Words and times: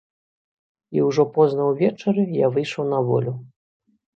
І 0.97 1.03
ўжо 1.09 1.25
позна 1.35 1.67
ўвечары 1.69 2.25
я 2.45 2.51
выйшаў 2.57 2.83
на 2.95 2.99
волю. 3.11 3.39